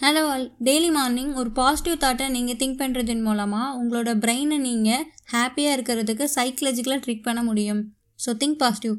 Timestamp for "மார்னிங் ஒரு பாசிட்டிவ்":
0.90-1.94